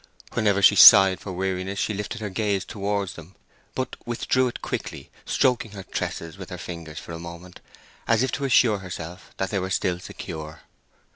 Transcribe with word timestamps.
Whenever 0.33 0.63
she 0.63 0.75
sighed 0.75 1.19
for 1.19 1.31
weariness 1.31 1.77
she 1.77 1.93
lifted 1.93 2.21
her 2.21 2.29
gaze 2.31 2.65
towards 2.65 3.13
them, 3.13 3.35
but 3.75 3.95
withdrew 4.03 4.47
it 4.47 4.63
quickly, 4.63 5.11
stroking 5.27 5.73
her 5.73 5.83
tresses 5.83 6.39
with 6.39 6.49
her 6.49 6.57
fingers 6.57 6.97
for 6.97 7.11
a 7.11 7.19
moment, 7.19 7.59
as 8.07 8.23
if 8.23 8.31
to 8.31 8.43
assure 8.45 8.79
herself 8.79 9.31
that 9.37 9.51
they 9.51 9.59
were 9.59 9.69
still 9.69 9.99
secure. 9.99 10.61